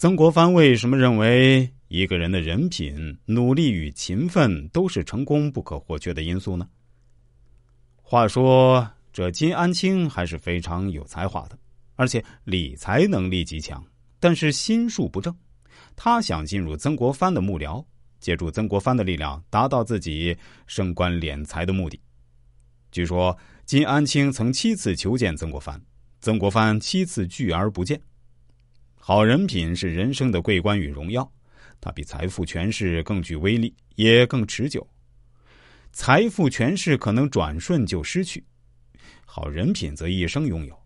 [0.00, 6.66] 曾国藩为什么认为一个人的人品、努力与勤奋都是成功不可或缺的因素呢？
[8.00, 11.58] 话说，这金安清还是非常有才华的，
[11.96, 13.84] 而且理财能力极强，
[14.18, 15.36] 但是心术不正。
[15.94, 17.84] 他想进入曾国藩的幕僚，
[18.20, 20.34] 借助曾国藩的力量，达到自己
[20.66, 22.00] 升官敛财的目的。
[22.90, 23.36] 据说，
[23.66, 25.78] 金安清曾七次求见曾国藩，
[26.22, 28.00] 曾国藩七次拒而不见。
[29.02, 31.28] 好人品是人生的桂冠与荣耀，
[31.80, 34.86] 它比财富权势更具威力，也更持久。
[35.90, 38.44] 财富权势可能转瞬就失去，
[39.24, 40.78] 好人品则一生拥有。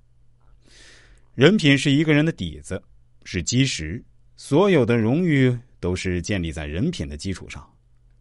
[1.34, 2.80] 人品是一个人的底子，
[3.24, 4.02] 是基石，
[4.36, 7.69] 所有的荣誉都是建立在人品的基础上。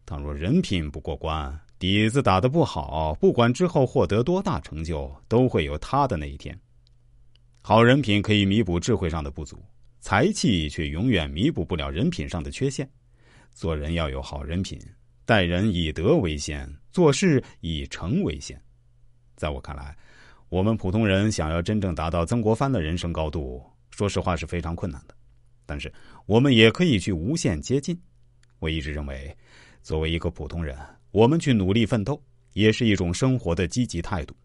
[0.04, 6.58] 倘若人品不过关，底子打得不好，不管之后获得多大成就，都会有塌的那一天。
[7.62, 9.64] 好人品可以弥补智慧上的不足。
[10.04, 12.86] 财气却永远弥补不了人品上的缺陷。
[13.54, 14.78] 做人要有好人品，
[15.24, 18.60] 待人以德为先，做事以诚为先。
[19.34, 19.96] 在我看来，
[20.50, 25.14] 我们普通人想要真正达到曾国藩的人生高度，说实话是非常困难的。
[25.64, 25.90] 但是，
[26.26, 27.98] 我们也可以去无限接近。
[28.58, 29.34] 我一直认为，
[29.82, 30.76] 作为一个普通人，
[31.12, 34.36] 我们去努力奋斗，也是一种生活的积极态度。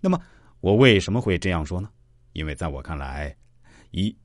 [0.00, 0.18] 那么，
[0.60, 1.90] 我为什么会这样说呢？
[2.32, 3.36] 因为在我看来，
[3.90, 4.16] 一。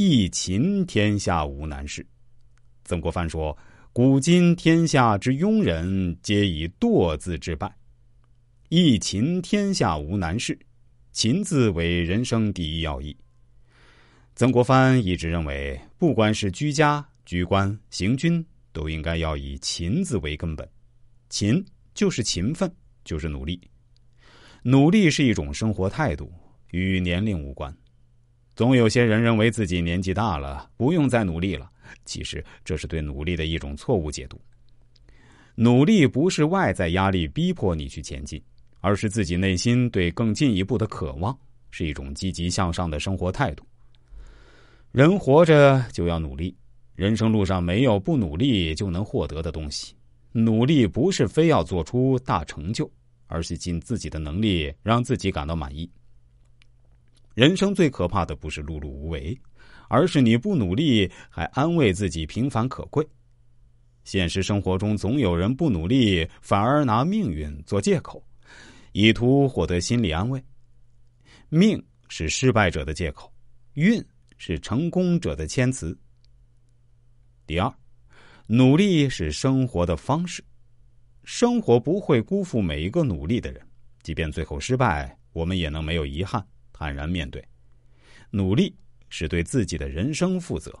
[0.00, 2.06] 一勤天下无难事。
[2.84, 3.58] 曾国藩说
[3.92, 7.76] ：“古今天下之庸人，皆以惰字致败。
[8.68, 10.56] 一勤天下无难事，
[11.10, 13.16] 勤字为人生第一要义。”
[14.36, 20.70] 曾国藩一直认为，不管是居家、居官、行军，都应该要以勤字为根本。
[21.28, 22.72] 勤就是勤奋，
[23.04, 23.60] 就是努力。
[24.62, 26.32] 努力是一种生活态度，
[26.70, 27.76] 与年龄无关。
[28.58, 31.70] 总有些人认为自己年纪大了，不用再努力了。
[32.04, 34.36] 其实这是对努力的一种错误解读。
[35.54, 38.42] 努力不是外在压力逼迫你去前进，
[38.80, 41.38] 而是自己内心对更进一步的渴望，
[41.70, 43.64] 是一种积极向上的生活态度。
[44.90, 46.52] 人活着就要努力，
[46.96, 49.94] 人生路上没有不努力就能获得的东西。
[50.32, 52.90] 努力不是非要做出大成就，
[53.28, 55.88] 而是尽自己的能力，让自己感到满意。
[57.38, 59.40] 人生最可怕的不是碌碌无为，
[59.88, 63.08] 而是你不努力还安慰自己平凡可贵。
[64.02, 68.20] 现实生活中总有人不努力，反而拿命运做借口，
[68.90, 70.42] 以图获得心理安慰。
[71.48, 73.32] 命是失败者的借口，
[73.74, 74.04] 运
[74.36, 75.96] 是成功者的谦词。
[77.46, 77.72] 第二，
[78.48, 80.42] 努力是生活的方式，
[81.22, 83.64] 生活不会辜负每一个努力的人，
[84.02, 86.44] 即便最后失败，我们也能没有遗憾。
[86.78, 87.44] 坦然面对，
[88.30, 88.76] 努力
[89.08, 90.78] 是对自己的人生负责。